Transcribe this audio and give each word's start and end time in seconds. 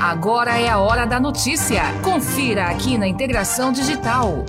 Agora 0.00 0.58
é 0.58 0.66
a 0.66 0.78
hora 0.78 1.04
da 1.04 1.20
notícia. 1.20 1.82
Confira 2.02 2.68
aqui 2.68 2.96
na 2.96 3.06
Integração 3.06 3.70
Digital. 3.70 4.46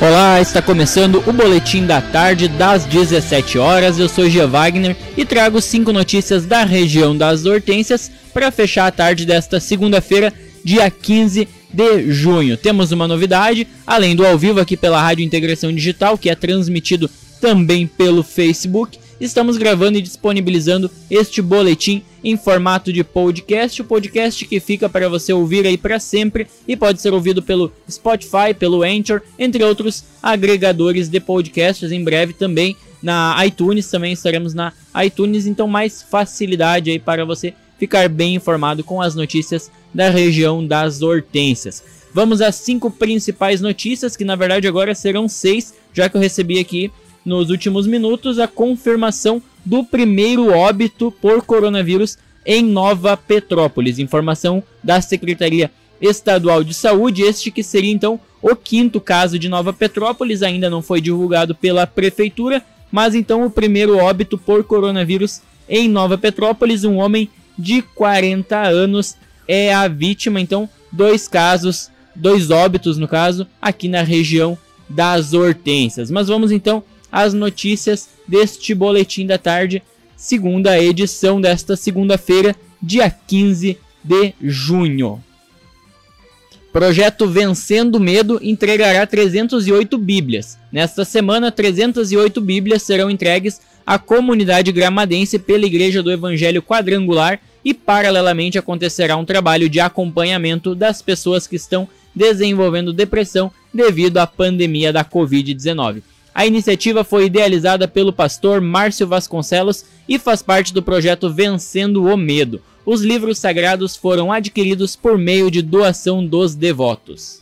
Olá, 0.00 0.40
está 0.40 0.60
começando 0.60 1.22
o 1.28 1.32
boletim 1.32 1.86
da 1.86 2.00
tarde 2.00 2.48
das 2.48 2.84
17 2.84 3.56
horas. 3.56 4.00
Eu 4.00 4.08
sou 4.08 4.28
Gia 4.28 4.48
Wagner 4.48 4.96
e 5.16 5.24
trago 5.24 5.60
cinco 5.60 5.92
notícias 5.92 6.44
da 6.44 6.64
região 6.64 7.16
das 7.16 7.46
Hortênsias 7.46 8.10
para 8.32 8.50
fechar 8.50 8.88
a 8.88 8.92
tarde 8.92 9.24
desta 9.24 9.60
segunda-feira, 9.60 10.34
dia 10.64 10.90
15 10.90 11.46
de 11.72 12.10
junho. 12.10 12.56
Temos 12.56 12.90
uma 12.90 13.06
novidade, 13.06 13.64
além 13.86 14.16
do 14.16 14.26
ao 14.26 14.36
vivo 14.36 14.58
aqui 14.58 14.76
pela 14.76 15.00
Rádio 15.00 15.24
Integração 15.24 15.72
Digital, 15.72 16.18
que 16.18 16.28
é 16.28 16.34
transmitido 16.34 17.08
também 17.44 17.86
pelo 17.86 18.22
Facebook. 18.22 18.98
Estamos 19.20 19.58
gravando 19.58 19.98
e 19.98 20.00
disponibilizando 20.00 20.90
este 21.10 21.42
boletim 21.42 22.02
em 22.24 22.38
formato 22.38 22.90
de 22.90 23.04
podcast, 23.04 23.82
o 23.82 23.84
podcast 23.84 24.46
que 24.46 24.58
fica 24.58 24.88
para 24.88 25.10
você 25.10 25.30
ouvir 25.30 25.66
aí 25.66 25.76
para 25.76 26.00
sempre 26.00 26.46
e 26.66 26.74
pode 26.74 27.02
ser 27.02 27.12
ouvido 27.12 27.42
pelo 27.42 27.70
Spotify, 27.88 28.54
pelo 28.58 28.82
Anchor, 28.82 29.20
entre 29.38 29.62
outros 29.62 30.04
agregadores 30.22 31.10
de 31.10 31.20
podcasts. 31.20 31.92
Em 31.92 32.02
breve 32.02 32.32
também 32.32 32.78
na 33.02 33.36
iTunes, 33.44 33.90
também 33.90 34.14
estaremos 34.14 34.54
na 34.54 34.72
iTunes, 35.04 35.46
então 35.46 35.68
mais 35.68 36.02
facilidade 36.02 36.90
aí 36.90 36.98
para 36.98 37.26
você 37.26 37.52
ficar 37.78 38.08
bem 38.08 38.36
informado 38.36 38.82
com 38.82 39.02
as 39.02 39.14
notícias 39.14 39.70
da 39.92 40.08
região 40.08 40.66
das 40.66 41.02
Hortênsias. 41.02 41.84
Vamos 42.14 42.40
às 42.40 42.54
cinco 42.54 42.90
principais 42.90 43.60
notícias, 43.60 44.16
que 44.16 44.24
na 44.24 44.34
verdade 44.34 44.66
agora 44.66 44.94
serão 44.94 45.28
seis, 45.28 45.74
já 45.92 46.08
que 46.08 46.16
eu 46.16 46.20
recebi 46.22 46.58
aqui 46.58 46.90
nos 47.24 47.50
últimos 47.50 47.86
minutos 47.86 48.38
a 48.38 48.46
confirmação 48.46 49.42
do 49.64 49.82
primeiro 49.82 50.52
óbito 50.52 51.10
por 51.10 51.42
coronavírus 51.42 52.18
em 52.44 52.62
Nova 52.62 53.16
Petrópolis. 53.16 53.98
Informação 53.98 54.62
da 54.82 55.00
Secretaria 55.00 55.70
Estadual 56.00 56.62
de 56.62 56.74
Saúde, 56.74 57.22
este 57.22 57.50
que 57.50 57.62
seria 57.62 57.92
então 57.92 58.20
o 58.42 58.54
quinto 58.54 59.00
caso 59.00 59.38
de 59.38 59.48
Nova 59.48 59.72
Petrópolis, 59.72 60.42
ainda 60.42 60.68
não 60.68 60.82
foi 60.82 61.00
divulgado 61.00 61.54
pela 61.54 61.86
prefeitura, 61.86 62.62
mas 62.92 63.14
então 63.14 63.46
o 63.46 63.50
primeiro 63.50 63.96
óbito 63.96 64.36
por 64.36 64.62
coronavírus 64.64 65.40
em 65.68 65.88
Nova 65.88 66.18
Petrópolis, 66.18 66.84
um 66.84 66.96
homem 66.96 67.30
de 67.58 67.80
40 67.80 68.60
anos 68.60 69.16
é 69.48 69.72
a 69.72 69.88
vítima, 69.88 70.40
então 70.40 70.68
dois 70.92 71.26
casos, 71.26 71.90
dois 72.14 72.50
óbitos 72.50 72.98
no 72.98 73.08
caso, 73.08 73.46
aqui 73.62 73.88
na 73.88 74.02
região 74.02 74.58
das 74.88 75.32
Hortênsias. 75.32 76.10
Mas 76.10 76.28
vamos 76.28 76.52
então 76.52 76.84
às 77.14 77.32
notícias 77.32 78.08
deste 78.26 78.74
boletim 78.74 79.24
da 79.24 79.38
tarde, 79.38 79.80
segunda 80.16 80.76
edição 80.82 81.40
desta 81.40 81.76
segunda-feira, 81.76 82.56
dia 82.82 83.08
15 83.08 83.78
de 84.02 84.34
junho. 84.42 85.22
Projeto 86.72 87.28
Vencendo 87.28 88.00
Medo 88.00 88.40
entregará 88.42 89.06
308 89.06 89.96
Bíblias. 89.96 90.58
Nesta 90.72 91.04
semana, 91.04 91.52
308 91.52 92.40
Bíblias 92.40 92.82
serão 92.82 93.08
entregues 93.08 93.60
à 93.86 93.96
comunidade 93.96 94.72
gramadense 94.72 95.38
pela 95.38 95.66
Igreja 95.66 96.02
do 96.02 96.10
Evangelho 96.10 96.60
Quadrangular 96.60 97.38
e, 97.64 97.72
paralelamente, 97.72 98.58
acontecerá 98.58 99.16
um 99.16 99.24
trabalho 99.24 99.68
de 99.68 99.78
acompanhamento 99.78 100.74
das 100.74 101.00
pessoas 101.00 101.46
que 101.46 101.54
estão 101.54 101.88
desenvolvendo 102.12 102.92
depressão 102.92 103.52
devido 103.72 104.18
à 104.18 104.26
pandemia 104.26 104.92
da 104.92 105.04
Covid-19. 105.04 106.02
A 106.34 106.44
iniciativa 106.44 107.04
foi 107.04 107.26
idealizada 107.26 107.86
pelo 107.86 108.12
pastor 108.12 108.60
Márcio 108.60 109.06
Vasconcelos 109.06 109.84
e 110.08 110.18
faz 110.18 110.42
parte 110.42 110.74
do 110.74 110.82
projeto 110.82 111.32
Vencendo 111.32 112.04
o 112.04 112.16
Medo. 112.16 112.60
Os 112.84 113.02
livros 113.02 113.38
sagrados 113.38 113.94
foram 113.96 114.32
adquiridos 114.32 114.96
por 114.96 115.16
meio 115.16 115.48
de 115.48 115.62
doação 115.62 116.26
dos 116.26 116.56
devotos. 116.56 117.40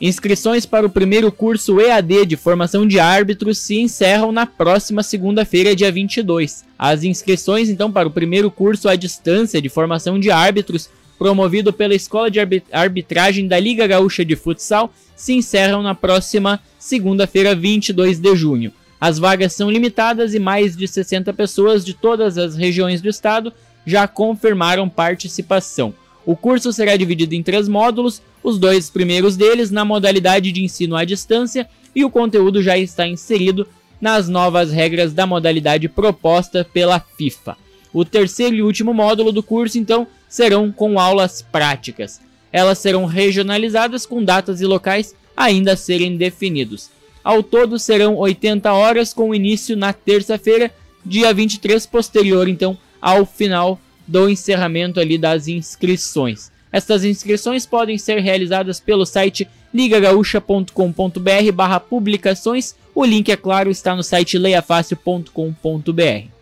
Inscrições 0.00 0.64
para 0.64 0.86
o 0.86 0.90
primeiro 0.90 1.30
curso 1.30 1.80
EAD 1.80 2.26
de 2.26 2.36
formação 2.36 2.86
de 2.86 2.98
árbitros 2.98 3.58
se 3.58 3.78
encerram 3.78 4.32
na 4.32 4.46
próxima 4.46 5.02
segunda-feira, 5.02 5.76
dia 5.76 5.92
22. 5.92 6.64
As 6.78 7.04
inscrições, 7.04 7.68
então, 7.68 7.90
para 7.90 8.08
o 8.08 8.10
primeiro 8.10 8.50
curso 8.50 8.88
à 8.88 8.96
distância 8.96 9.62
de 9.62 9.68
formação 9.68 10.18
de 10.18 10.30
árbitros 10.30 10.88
promovido 11.22 11.72
pela 11.72 11.94
Escola 11.94 12.28
de 12.28 12.40
Arbitragem 12.72 13.46
da 13.46 13.56
Liga 13.56 13.86
Gaúcha 13.86 14.24
de 14.24 14.34
Futsal, 14.34 14.92
se 15.14 15.32
encerram 15.32 15.80
na 15.80 15.94
próxima 15.94 16.58
segunda-feira, 16.80 17.54
22 17.54 18.18
de 18.18 18.34
junho. 18.34 18.72
As 19.00 19.20
vagas 19.20 19.52
são 19.52 19.70
limitadas 19.70 20.34
e 20.34 20.40
mais 20.40 20.76
de 20.76 20.88
60 20.88 21.32
pessoas 21.32 21.84
de 21.84 21.94
todas 21.94 22.36
as 22.36 22.56
regiões 22.56 23.00
do 23.00 23.08
estado 23.08 23.52
já 23.86 24.08
confirmaram 24.08 24.88
participação. 24.88 25.94
O 26.26 26.34
curso 26.34 26.72
será 26.72 26.96
dividido 26.96 27.36
em 27.36 27.42
três 27.42 27.68
módulos, 27.68 28.20
os 28.42 28.58
dois 28.58 28.90
primeiros 28.90 29.36
deles 29.36 29.70
na 29.70 29.84
modalidade 29.84 30.50
de 30.50 30.64
ensino 30.64 30.96
à 30.96 31.04
distância 31.04 31.68
e 31.94 32.04
o 32.04 32.10
conteúdo 32.10 32.60
já 32.60 32.76
está 32.76 33.06
inserido 33.06 33.64
nas 34.00 34.28
novas 34.28 34.72
regras 34.72 35.12
da 35.12 35.24
modalidade 35.24 35.88
proposta 35.88 36.64
pela 36.64 36.98
FIFA. 36.98 37.61
O 37.92 38.04
terceiro 38.04 38.56
e 38.56 38.62
último 38.62 38.94
módulo 38.94 39.32
do 39.32 39.42
curso, 39.42 39.78
então, 39.78 40.06
serão 40.28 40.72
com 40.72 40.98
aulas 40.98 41.42
práticas. 41.42 42.20
Elas 42.52 42.78
serão 42.78 43.04
regionalizadas 43.04 44.06
com 44.06 44.24
datas 44.24 44.60
e 44.60 44.66
locais 44.66 45.14
ainda 45.36 45.72
a 45.72 45.76
serem 45.76 46.16
definidos. 46.16 46.90
Ao 47.24 47.42
todo 47.42 47.78
serão 47.78 48.16
80 48.16 48.72
horas 48.72 49.12
com 49.12 49.34
início 49.34 49.76
na 49.76 49.92
terça-feira, 49.92 50.70
dia 51.04 51.32
23, 51.32 51.86
posterior 51.86 52.48
então 52.48 52.76
ao 53.00 53.24
final 53.24 53.80
do 54.06 54.28
encerramento 54.28 55.00
ali 55.00 55.16
das 55.16 55.48
inscrições. 55.48 56.50
Estas 56.70 57.04
inscrições 57.04 57.66
podem 57.66 57.98
ser 57.98 58.20
realizadas 58.20 58.80
pelo 58.80 59.04
site 59.04 59.46
ligagaúcha.com.br 59.72 61.52
barra 61.54 61.78
publicações. 61.78 62.74
O 62.94 63.04
link, 63.04 63.30
é 63.30 63.36
claro, 63.36 63.70
está 63.70 63.94
no 63.94 64.02
site 64.02 64.38
leiafácil.com.br. 64.38 66.41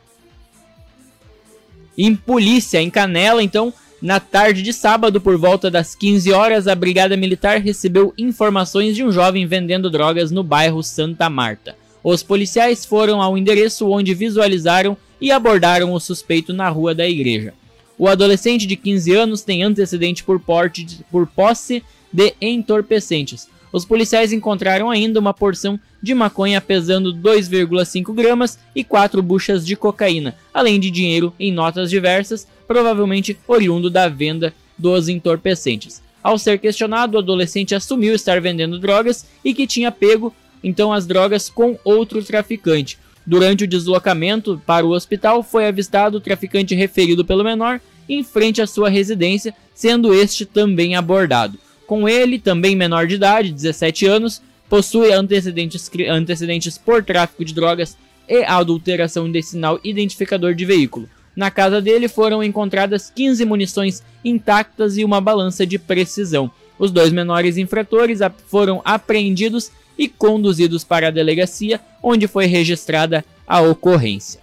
Em 1.96 2.14
polícia, 2.14 2.80
em 2.80 2.90
Canela, 2.90 3.42
então, 3.42 3.72
na 4.00 4.18
tarde 4.18 4.62
de 4.62 4.72
sábado, 4.72 5.20
por 5.20 5.36
volta 5.36 5.70
das 5.70 5.94
15 5.94 6.32
horas, 6.32 6.66
a 6.66 6.74
Brigada 6.74 7.16
Militar 7.16 7.60
recebeu 7.60 8.14
informações 8.16 8.96
de 8.96 9.04
um 9.04 9.12
jovem 9.12 9.46
vendendo 9.46 9.90
drogas 9.90 10.30
no 10.30 10.42
bairro 10.42 10.82
Santa 10.82 11.28
Marta. 11.28 11.76
Os 12.02 12.22
policiais 12.22 12.86
foram 12.86 13.20
ao 13.20 13.36
endereço 13.36 13.88
onde 13.90 14.14
visualizaram 14.14 14.96
e 15.20 15.30
abordaram 15.30 15.92
o 15.92 16.00
suspeito 16.00 16.52
na 16.52 16.68
rua 16.70 16.94
da 16.94 17.06
igreja. 17.06 17.52
O 17.98 18.08
adolescente 18.08 18.66
de 18.66 18.76
15 18.76 19.14
anos 19.14 19.42
tem 19.42 19.62
antecedente 19.62 20.24
por, 20.24 20.40
porte 20.40 21.04
por 21.10 21.26
posse 21.26 21.84
de 22.10 22.32
entorpecentes. 22.40 23.46
Os 23.72 23.84
policiais 23.84 24.32
encontraram 24.32 24.90
ainda 24.90 25.20
uma 25.20 25.32
porção 25.32 25.78
de 26.02 26.14
maconha 26.14 26.60
pesando 26.60 27.14
2,5 27.14 28.12
gramas 28.12 28.58
e 28.74 28.82
quatro 28.82 29.22
buchas 29.22 29.64
de 29.64 29.76
cocaína, 29.76 30.34
além 30.52 30.80
de 30.80 30.90
dinheiro 30.90 31.32
em 31.38 31.52
notas 31.52 31.88
diversas, 31.88 32.46
provavelmente 32.66 33.38
oriundo 33.46 33.88
da 33.88 34.08
venda 34.08 34.52
dos 34.76 35.08
entorpecentes. 35.08 36.02
Ao 36.22 36.36
ser 36.36 36.58
questionado, 36.58 37.16
o 37.16 37.20
adolescente 37.20 37.74
assumiu 37.74 38.14
estar 38.14 38.40
vendendo 38.40 38.78
drogas 38.78 39.26
e 39.44 39.54
que 39.54 39.66
tinha 39.66 39.92
pego 39.92 40.34
então 40.62 40.92
as 40.92 41.06
drogas 41.06 41.48
com 41.48 41.78
outro 41.84 42.22
traficante. 42.22 42.98
Durante 43.26 43.64
o 43.64 43.68
deslocamento 43.68 44.60
para 44.66 44.84
o 44.84 44.90
hospital, 44.90 45.42
foi 45.42 45.66
avistado 45.66 46.18
o 46.18 46.20
traficante 46.20 46.74
referido 46.74 47.24
pelo 47.24 47.44
menor 47.44 47.80
em 48.08 48.24
frente 48.24 48.60
à 48.60 48.66
sua 48.66 48.88
residência, 48.88 49.54
sendo 49.74 50.12
este 50.12 50.44
também 50.44 50.96
abordado. 50.96 51.58
Com 51.90 52.08
ele, 52.08 52.38
também 52.38 52.76
menor 52.76 53.08
de 53.08 53.16
idade, 53.16 53.50
17 53.50 54.06
anos, 54.06 54.40
possui 54.68 55.12
antecedentes, 55.12 55.90
antecedentes 56.08 56.78
por 56.78 57.02
tráfico 57.02 57.44
de 57.44 57.52
drogas 57.52 57.96
e 58.28 58.44
adulteração 58.44 59.28
de 59.28 59.42
sinal 59.42 59.80
identificador 59.82 60.54
de 60.54 60.64
veículo. 60.64 61.08
Na 61.34 61.50
casa 61.50 61.82
dele 61.82 62.06
foram 62.06 62.44
encontradas 62.44 63.10
15 63.10 63.44
munições 63.44 64.04
intactas 64.24 64.96
e 64.98 65.04
uma 65.04 65.20
balança 65.20 65.66
de 65.66 65.80
precisão. 65.80 66.48
Os 66.78 66.92
dois 66.92 67.10
menores 67.10 67.56
infratores 67.56 68.20
foram 68.46 68.80
apreendidos 68.84 69.72
e 69.98 70.06
conduzidos 70.06 70.84
para 70.84 71.08
a 71.08 71.10
delegacia, 71.10 71.80
onde 72.00 72.28
foi 72.28 72.46
registrada 72.46 73.24
a 73.44 73.60
ocorrência. 73.62 74.40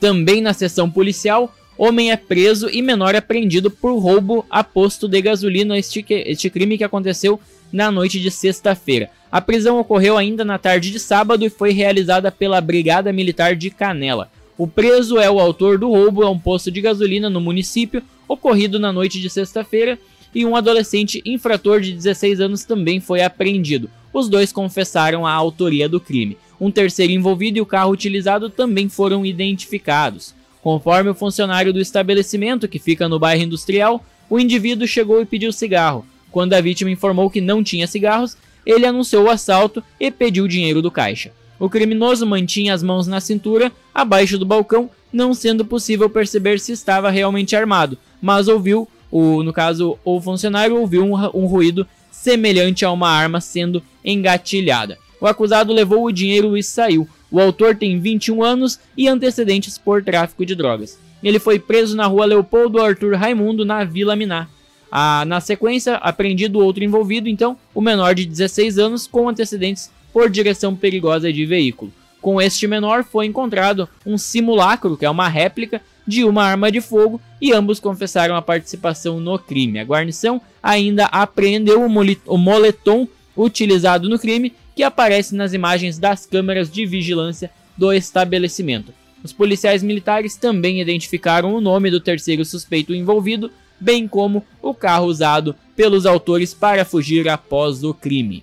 Também 0.00 0.40
na 0.40 0.54
sessão 0.54 0.90
policial, 0.90 1.54
Homem 1.82 2.10
é 2.10 2.16
preso 2.18 2.68
e 2.70 2.82
menor 2.82 3.14
é 3.14 3.22
prendido 3.22 3.70
por 3.70 3.98
roubo 3.98 4.44
a 4.50 4.62
posto 4.62 5.08
de 5.08 5.18
gasolina, 5.22 5.78
este, 5.78 6.04
este 6.10 6.50
crime 6.50 6.76
que 6.76 6.84
aconteceu 6.84 7.40
na 7.72 7.90
noite 7.90 8.20
de 8.20 8.30
sexta-feira. 8.30 9.08
A 9.32 9.40
prisão 9.40 9.80
ocorreu 9.80 10.18
ainda 10.18 10.44
na 10.44 10.58
tarde 10.58 10.90
de 10.90 10.98
sábado 11.00 11.42
e 11.42 11.48
foi 11.48 11.72
realizada 11.72 12.30
pela 12.30 12.60
Brigada 12.60 13.10
Militar 13.14 13.56
de 13.56 13.70
Canela. 13.70 14.30
O 14.58 14.66
preso 14.66 15.18
é 15.18 15.30
o 15.30 15.40
autor 15.40 15.78
do 15.78 15.88
roubo 15.88 16.22
a 16.22 16.30
um 16.30 16.38
posto 16.38 16.70
de 16.70 16.82
gasolina 16.82 17.30
no 17.30 17.40
município, 17.40 18.02
ocorrido 18.28 18.78
na 18.78 18.92
noite 18.92 19.18
de 19.18 19.30
sexta-feira, 19.30 19.98
e 20.34 20.44
um 20.44 20.54
adolescente 20.54 21.22
infrator 21.24 21.80
de 21.80 21.94
16 21.94 22.42
anos 22.42 22.62
também 22.62 23.00
foi 23.00 23.22
apreendido. 23.22 23.88
os 24.12 24.28
dois 24.28 24.52
confessaram 24.52 25.26
a 25.26 25.32
autoria 25.32 25.88
do 25.88 25.98
crime. 25.98 26.36
Um 26.60 26.70
terceiro 26.70 27.10
envolvido 27.10 27.56
e 27.56 27.62
o 27.62 27.66
carro 27.66 27.90
utilizado 27.90 28.50
também 28.50 28.86
foram 28.86 29.24
identificados. 29.24 30.38
Conforme 30.62 31.10
o 31.10 31.14
funcionário 31.14 31.72
do 31.72 31.80
estabelecimento, 31.80 32.68
que 32.68 32.78
fica 32.78 33.08
no 33.08 33.18
bairro 33.18 33.42
industrial, 33.42 34.04
o 34.28 34.38
indivíduo 34.38 34.86
chegou 34.86 35.20
e 35.20 35.26
pediu 35.26 35.52
cigarro. 35.52 36.04
Quando 36.30 36.52
a 36.52 36.60
vítima 36.60 36.90
informou 36.90 37.30
que 37.30 37.40
não 37.40 37.64
tinha 37.64 37.86
cigarros, 37.86 38.36
ele 38.64 38.86
anunciou 38.86 39.24
o 39.24 39.30
assalto 39.30 39.82
e 39.98 40.10
pediu 40.10 40.46
dinheiro 40.46 40.82
do 40.82 40.90
caixa. 40.90 41.32
O 41.58 41.68
criminoso 41.68 42.26
mantinha 42.26 42.72
as 42.72 42.82
mãos 42.82 43.06
na 43.06 43.20
cintura, 43.20 43.72
abaixo 43.94 44.38
do 44.38 44.46
balcão, 44.46 44.88
não 45.12 45.34
sendo 45.34 45.64
possível 45.64 46.08
perceber 46.08 46.60
se 46.60 46.72
estava 46.72 47.10
realmente 47.10 47.56
armado, 47.56 47.98
mas 48.20 48.48
ouviu, 48.48 48.88
o, 49.10 49.42
no 49.42 49.52
caso, 49.52 49.98
o 50.04 50.20
funcionário 50.20 50.76
ouviu 50.76 51.04
um, 51.04 51.14
um 51.34 51.46
ruído 51.46 51.86
semelhante 52.10 52.84
a 52.84 52.92
uma 52.92 53.08
arma 53.08 53.40
sendo 53.40 53.82
engatilhada. 54.04 54.98
O 55.20 55.26
acusado 55.26 55.72
levou 55.72 56.04
o 56.04 56.12
dinheiro 56.12 56.56
e 56.56 56.62
saiu. 56.62 57.08
O 57.30 57.40
autor 57.40 57.76
tem 57.76 58.00
21 58.00 58.42
anos 58.42 58.80
e 58.96 59.08
antecedentes 59.08 59.78
por 59.78 60.02
tráfico 60.02 60.44
de 60.44 60.54
drogas. 60.54 60.98
Ele 61.22 61.38
foi 61.38 61.58
preso 61.58 61.96
na 61.96 62.06
rua 62.06 62.24
Leopoldo 62.24 62.80
Arthur 62.80 63.14
Raimundo, 63.14 63.64
na 63.64 63.84
Vila 63.84 64.16
Miná. 64.16 64.48
Ah, 64.90 65.24
na 65.26 65.40
sequência, 65.40 65.96
apreendido 65.96 66.58
outro 66.58 66.82
envolvido, 66.82 67.28
então, 67.28 67.56
o 67.74 67.80
menor 67.80 68.14
de 68.14 68.26
16 68.26 68.78
anos, 68.78 69.06
com 69.06 69.28
antecedentes 69.28 69.90
por 70.12 70.28
direção 70.28 70.74
perigosa 70.74 71.32
de 71.32 71.46
veículo. 71.46 71.92
Com 72.20 72.40
este 72.40 72.66
menor 72.66 73.04
foi 73.04 73.26
encontrado 73.26 73.88
um 74.04 74.18
simulacro, 74.18 74.96
que 74.96 75.06
é 75.06 75.10
uma 75.10 75.28
réplica 75.28 75.80
de 76.06 76.24
uma 76.24 76.44
arma 76.44 76.70
de 76.72 76.80
fogo, 76.80 77.20
e 77.40 77.52
ambos 77.52 77.78
confessaram 77.78 78.34
a 78.34 78.42
participação 78.42 79.20
no 79.20 79.38
crime. 79.38 79.78
A 79.78 79.84
guarnição 79.84 80.40
ainda 80.62 81.06
apreendeu 81.06 81.82
o 82.26 82.38
moletom 82.38 83.06
utilizado 83.36 84.08
no 84.08 84.18
crime, 84.18 84.52
que 84.80 84.84
aparece 84.84 85.34
nas 85.34 85.52
imagens 85.52 85.98
das 85.98 86.24
câmeras 86.24 86.72
de 86.72 86.86
vigilância 86.86 87.50
do 87.76 87.92
estabelecimento. 87.92 88.94
Os 89.22 89.30
policiais 89.30 89.82
militares 89.82 90.36
também 90.36 90.80
identificaram 90.80 91.54
o 91.54 91.60
nome 91.60 91.90
do 91.90 92.00
terceiro 92.00 92.46
suspeito 92.46 92.94
envolvido, 92.94 93.50
bem 93.78 94.08
como 94.08 94.42
o 94.62 94.72
carro 94.72 95.04
usado 95.04 95.54
pelos 95.76 96.06
autores 96.06 96.54
para 96.54 96.86
fugir 96.86 97.28
após 97.28 97.84
o 97.84 97.92
crime. 97.92 98.42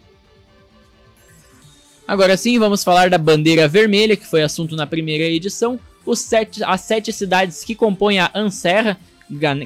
Agora 2.07 2.37
sim, 2.37 2.59
vamos 2.59 2.83
falar 2.83 3.09
da 3.09 3.17
bandeira 3.17 3.67
vermelha, 3.67 4.15
que 4.15 4.27
foi 4.27 4.43
assunto 4.43 4.75
na 4.75 4.85
primeira 4.85 5.23
edição. 5.23 5.79
Sete, 6.13 6.63
as 6.63 6.81
sete 6.81 7.11
cidades 7.11 7.63
que 7.63 7.73
compõem 7.73 8.19
a 8.19 8.29
Anserra, 8.35 8.95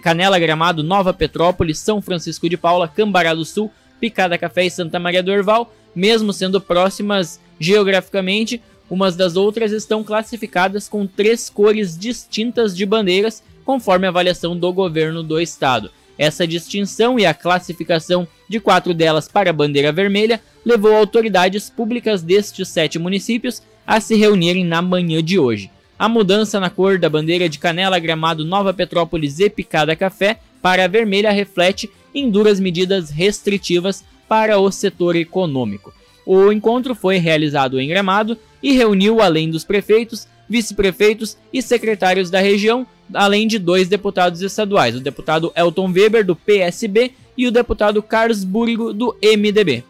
Canela 0.02 0.40
Gramado, 0.40 0.84
Nova 0.84 1.14
Petrópolis, 1.14 1.80
São 1.80 2.02
Francisco 2.02 2.48
de 2.48 2.56
Paula, 2.56 2.88
Cambará 2.88 3.34
do 3.34 3.44
Sul, 3.44 3.70
Picada 4.00 4.38
Café 4.38 4.68
e 4.68 4.72
Santa 4.72 4.98
Maria 4.98 5.22
do 5.22 5.34
Herval, 5.34 5.70
mesmo 5.96 6.32
sendo 6.34 6.60
próximas 6.60 7.40
geograficamente, 7.60 8.62
umas 8.90 9.16
das 9.16 9.36
outras 9.36 9.72
estão 9.72 10.04
classificadas 10.04 10.90
com 10.90 11.08
três 11.08 11.50
cores 11.50 11.98
distintas 11.98 12.76
de 12.76 12.86
bandeiras, 12.86 13.44
conforme 13.64 14.06
a 14.06 14.10
avaliação 14.10 14.58
do 14.58 14.74
governo 14.74 15.24
do 15.24 15.40
estado. 15.40 15.92
Essa 16.18 16.46
distinção 16.46 17.18
e 17.18 17.26
a 17.26 17.34
classificação 17.34 18.28
de 18.50 18.60
quatro 18.60 18.94
delas 18.94 19.28
para 19.28 19.50
a 19.50 19.54
bandeira 19.54 19.92
vermelha 19.92 20.42
levou 20.66 20.96
autoridades 20.96 21.70
públicas 21.70 22.22
destes 22.22 22.68
sete 22.68 23.00
municípios 23.00 23.62
a 23.88 24.00
se 24.00 24.16
reunirem 24.16 24.66
na 24.66 24.82
manhã 24.82 25.24
de 25.24 25.40
hoje. 25.40 25.72
A 25.98 26.10
mudança 26.10 26.60
na 26.60 26.70
cor 26.70 27.00
da 27.00 27.10
bandeira 27.10 27.48
de 27.48 27.60
Canela, 27.60 28.00
Gramado, 28.00 28.44
Nova 28.44 28.74
Petrópolis 28.74 29.40
e 29.40 29.50
Picada 29.50 29.96
Café 29.96 30.40
para 30.62 30.86
a 30.86 30.88
vermelha 30.88 31.32
reflete 31.32 31.90
em 32.14 32.30
duras 32.30 32.60
medidas 32.60 33.10
restritivas 33.10 34.04
para 34.32 34.58
o 34.58 34.72
setor 34.72 35.18
econômico. 35.18 35.94
O 36.26 36.54
encontro 36.54 36.96
foi 36.96 37.18
realizado 37.18 37.78
em 37.82 37.90
Gramado 37.90 38.38
e 38.64 38.72
reuniu, 38.72 39.20
além 39.20 39.50
dos 39.50 39.66
prefeitos, 39.66 40.26
vice-prefeitos 40.48 41.38
e 41.52 41.62
secretários 41.62 42.30
da 42.30 42.40
região, 42.40 42.88
além 43.14 43.46
de 43.46 43.60
dois 43.60 43.90
deputados 43.90 44.42
estaduais, 44.42 44.96
o 44.96 45.02
deputado 45.02 45.52
Elton 45.54 45.92
Weber, 45.92 46.26
do 46.26 46.34
PSB, 46.34 47.12
e 47.38 47.46
o 47.46 47.52
deputado 47.52 48.02
Carlos 48.02 48.46
Burgo, 48.46 48.94
do 48.94 49.14
MDB. 49.22 49.84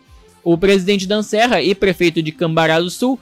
O 0.44 0.58
presidente 0.58 1.06
da 1.06 1.22
Serra 1.22 1.62
e 1.62 1.76
prefeito 1.76 2.20
de 2.24 2.32
Cambará 2.32 2.80
do 2.80 2.90
Sul, 2.90 3.20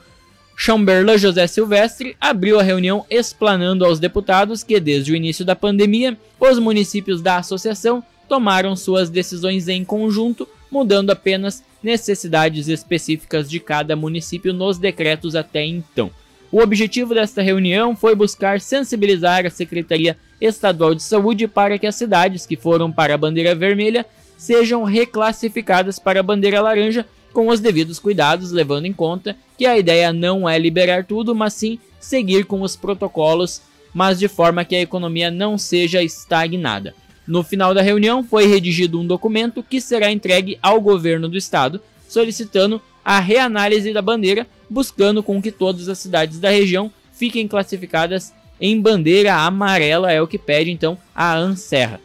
Chamberlain 0.56 1.18
José 1.18 1.46
Silvestre, 1.46 2.16
abriu 2.18 2.58
a 2.58 2.62
reunião 2.62 3.04
explanando 3.10 3.84
aos 3.84 4.00
deputados 4.00 4.62
que, 4.62 4.80
desde 4.80 5.12
o 5.12 5.16
início 5.16 5.44
da 5.44 5.54
pandemia, 5.54 6.16
os 6.40 6.58
municípios 6.58 7.20
da 7.20 7.36
associação 7.36 8.02
tomaram 8.26 8.74
suas 8.74 9.10
decisões 9.10 9.68
em 9.68 9.84
conjunto, 9.84 10.48
mudando 10.70 11.10
apenas 11.10 11.62
necessidades 11.82 12.68
específicas 12.68 13.48
de 13.48 13.58
cada 13.58 13.96
município 13.96 14.52
nos 14.52 14.78
decretos 14.78 15.34
até 15.34 15.64
então. 15.64 16.10
O 16.52 16.60
objetivo 16.60 17.14
desta 17.14 17.42
reunião 17.42 17.94
foi 17.94 18.14
buscar 18.14 18.60
sensibilizar 18.60 19.46
a 19.46 19.50
Secretaria 19.50 20.16
Estadual 20.40 20.94
de 20.94 21.02
Saúde 21.02 21.46
para 21.46 21.78
que 21.78 21.86
as 21.86 21.94
cidades 21.94 22.44
que 22.44 22.56
foram 22.56 22.90
para 22.90 23.14
a 23.14 23.18
bandeira 23.18 23.54
vermelha 23.54 24.04
sejam 24.36 24.82
reclassificadas 24.84 25.98
para 25.98 26.20
a 26.20 26.22
bandeira 26.22 26.60
laranja 26.60 27.06
com 27.32 27.48
os 27.48 27.60
devidos 27.60 27.98
cuidados, 27.98 28.50
levando 28.50 28.86
em 28.86 28.92
conta 28.92 29.36
que 29.56 29.66
a 29.66 29.78
ideia 29.78 30.12
não 30.12 30.48
é 30.48 30.58
liberar 30.58 31.04
tudo, 31.04 31.34
mas 31.34 31.52
sim 31.54 31.78
seguir 32.00 32.44
com 32.46 32.62
os 32.62 32.74
protocolos, 32.74 33.62
mas 33.94 34.18
de 34.18 34.26
forma 34.26 34.64
que 34.64 34.74
a 34.74 34.80
economia 34.80 35.30
não 35.30 35.56
seja 35.56 36.02
estagnada. 36.02 36.94
No 37.30 37.44
final 37.44 37.72
da 37.72 37.80
reunião, 37.80 38.24
foi 38.24 38.48
redigido 38.48 38.98
um 38.98 39.06
documento 39.06 39.62
que 39.62 39.80
será 39.80 40.10
entregue 40.10 40.58
ao 40.60 40.80
governo 40.80 41.28
do 41.28 41.38
estado, 41.38 41.80
solicitando 42.08 42.82
a 43.04 43.20
reanálise 43.20 43.92
da 43.92 44.02
bandeira, 44.02 44.48
buscando 44.68 45.22
com 45.22 45.40
que 45.40 45.52
todas 45.52 45.88
as 45.88 46.00
cidades 46.00 46.40
da 46.40 46.50
região 46.50 46.90
fiquem 47.12 47.46
classificadas 47.46 48.34
em 48.60 48.80
bandeira 48.80 49.36
amarela, 49.36 50.10
é 50.10 50.20
o 50.20 50.26
que 50.26 50.36
pede 50.36 50.72
então 50.72 50.98
a 51.14 51.36
ANSERRA 51.36 52.00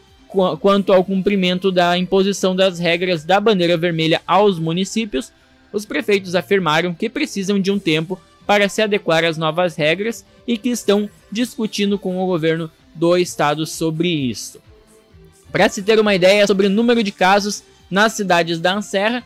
quanto 0.60 0.92
ao 0.92 1.02
cumprimento 1.02 1.72
da 1.72 1.96
imposição 1.98 2.54
das 2.54 2.78
regras 2.78 3.24
da 3.24 3.40
bandeira 3.40 3.76
vermelha 3.76 4.20
aos 4.26 4.58
municípios, 4.58 5.32
os 5.72 5.86
prefeitos 5.86 6.34
afirmaram 6.34 6.94
que 6.94 7.08
precisam 7.08 7.58
de 7.58 7.70
um 7.70 7.78
tempo 7.78 8.20
para 8.46 8.68
se 8.68 8.80
adequar 8.80 9.24
às 9.24 9.36
novas 9.36 9.74
regras 9.74 10.24
e 10.46 10.56
que 10.56 10.68
estão 10.68 11.10
discutindo 11.32 11.98
com 11.98 12.22
o 12.22 12.26
governo 12.26 12.70
do 12.94 13.16
estado 13.16 13.66
sobre 13.66 14.08
isso. 14.08 14.60
Para 15.56 15.70
se 15.70 15.82
ter 15.82 15.98
uma 15.98 16.14
ideia 16.14 16.46
sobre 16.46 16.66
o 16.66 16.70
número 16.70 17.02
de 17.02 17.10
casos 17.10 17.62
nas 17.90 18.12
cidades 18.12 18.60
da 18.60 18.74
Anserra, 18.74 19.22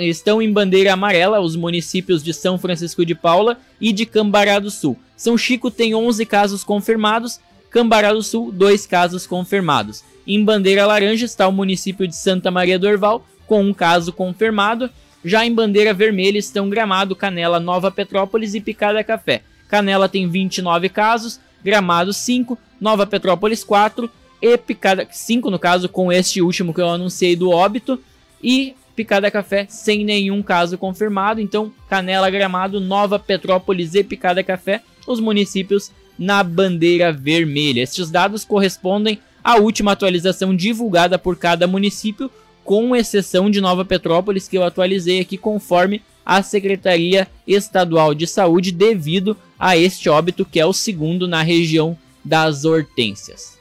estão 0.00 0.42
em 0.42 0.52
bandeira 0.52 0.92
amarela 0.92 1.38
os 1.38 1.54
municípios 1.54 2.20
de 2.20 2.34
São 2.34 2.58
Francisco 2.58 3.06
de 3.06 3.14
Paula 3.14 3.56
e 3.80 3.92
de 3.92 4.04
Cambará 4.04 4.58
do 4.58 4.72
Sul. 4.72 4.98
São 5.16 5.38
Chico 5.38 5.70
tem 5.70 5.94
11 5.94 6.26
casos 6.26 6.64
confirmados, 6.64 7.38
Cambará 7.70 8.12
do 8.12 8.24
Sul, 8.24 8.50
2 8.50 8.86
casos 8.88 9.24
confirmados. 9.24 10.02
Em 10.26 10.44
bandeira 10.44 10.84
laranja 10.84 11.24
está 11.24 11.46
o 11.46 11.52
município 11.52 12.08
de 12.08 12.16
Santa 12.16 12.50
Maria 12.50 12.76
do 12.76 12.88
Herval, 12.88 13.24
com 13.46 13.62
um 13.62 13.72
caso 13.72 14.12
confirmado. 14.12 14.90
Já 15.24 15.46
em 15.46 15.54
bandeira 15.54 15.94
vermelha 15.94 16.38
estão 16.38 16.68
Gramado, 16.68 17.14
Canela, 17.14 17.60
Nova 17.60 17.88
Petrópolis 17.88 18.52
e 18.52 18.60
Picada 18.60 19.04
Café. 19.04 19.42
Canela 19.68 20.08
tem 20.08 20.28
29 20.28 20.88
casos, 20.88 21.38
Gramado 21.62 22.12
5, 22.12 22.58
Nova 22.80 23.06
Petrópolis 23.06 23.62
4 23.62 24.10
e 24.40 24.56
Picada 24.56 25.06
5 25.10 25.50
no 25.50 25.58
caso 25.58 25.88
com 25.88 26.12
este 26.12 26.40
último 26.40 26.72
que 26.72 26.80
eu 26.80 26.88
anunciei 26.88 27.34
do 27.34 27.50
óbito 27.50 28.00
e 28.42 28.74
Picada 28.94 29.30
Café 29.30 29.66
sem 29.68 30.04
nenhum 30.04 30.42
caso 30.42 30.76
confirmado. 30.76 31.40
Então, 31.40 31.72
Canela, 31.88 32.30
Gramado, 32.30 32.80
Nova 32.80 33.18
Petrópolis 33.18 33.94
e 33.94 34.02
Picada 34.02 34.42
Café, 34.42 34.82
os 35.06 35.20
municípios 35.20 35.92
na 36.18 36.42
bandeira 36.42 37.12
vermelha. 37.12 37.82
Estes 37.82 38.10
dados 38.10 38.44
correspondem 38.44 39.20
a 39.42 39.56
última 39.56 39.92
atualização 39.92 40.54
divulgada 40.54 41.18
por 41.18 41.36
cada 41.36 41.66
município, 41.66 42.30
com 42.64 42.94
exceção 42.94 43.48
de 43.48 43.60
Nova 43.60 43.84
Petrópolis, 43.84 44.48
que 44.48 44.58
eu 44.58 44.64
atualizei 44.64 45.20
aqui 45.20 45.38
conforme 45.38 46.02
a 46.26 46.42
Secretaria 46.42 47.26
Estadual 47.46 48.14
de 48.14 48.26
Saúde, 48.26 48.72
devido 48.72 49.36
a 49.58 49.76
este 49.76 50.08
óbito, 50.10 50.44
que 50.44 50.60
é 50.60 50.66
o 50.66 50.72
segundo 50.72 51.26
na 51.26 51.42
região 51.42 51.96
das 52.22 52.64
Hortênsias. 52.64 53.57